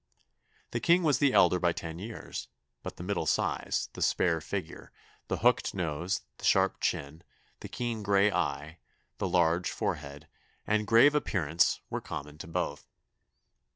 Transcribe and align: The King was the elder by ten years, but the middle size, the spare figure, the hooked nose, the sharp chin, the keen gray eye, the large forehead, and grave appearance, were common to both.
The 0.71 0.79
King 0.79 1.03
was 1.03 1.19
the 1.19 1.31
elder 1.31 1.59
by 1.59 1.73
ten 1.73 1.99
years, 1.99 2.47
but 2.81 2.95
the 2.95 3.03
middle 3.03 3.27
size, 3.27 3.87
the 3.93 4.01
spare 4.01 4.41
figure, 4.41 4.91
the 5.27 5.37
hooked 5.45 5.75
nose, 5.75 6.21
the 6.39 6.43
sharp 6.43 6.79
chin, 6.81 7.21
the 7.59 7.67
keen 7.69 8.01
gray 8.01 8.31
eye, 8.31 8.79
the 9.19 9.29
large 9.29 9.69
forehead, 9.69 10.27
and 10.65 10.87
grave 10.87 11.13
appearance, 11.13 11.81
were 11.91 12.01
common 12.01 12.39
to 12.39 12.47
both. 12.47 12.87